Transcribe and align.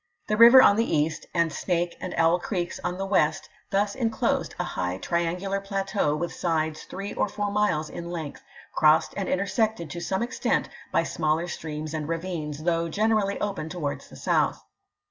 The 0.29 0.35
river 0.35 0.63
on 0.63 0.77
the 0.77 0.95
east, 0.97 1.27
and 1.31 1.53
Snake 1.53 1.95
and 2.01 2.15
Owl 2.17 2.39
creeks 2.39 2.79
on 2.83 2.97
the 2.97 3.05
west, 3.05 3.47
thus 3.69 3.93
inclosed 3.93 4.55
a 4.57 4.63
high 4.63 4.97
triangular 4.97 5.61
plateau 5.61 6.15
with 6.15 6.33
sides 6.33 6.85
three 6.85 7.13
or 7.13 7.29
four 7.29 7.51
miles 7.51 7.87
in 7.87 8.09
length, 8.09 8.41
crossed 8.73 9.13
and 9.15 9.29
intersected 9.29 9.91
to 9.91 9.99
some 10.01 10.23
extent 10.23 10.69
by 10.91 11.03
smaller 11.03 11.47
streams 11.47 11.93
and 11.93 12.09
ravines, 12.09 12.63
though 12.63 12.89
generally 12.89 13.39
open 13.39 13.69
towards 13.69 14.09
the 14.09 14.15
south. 14.15 14.63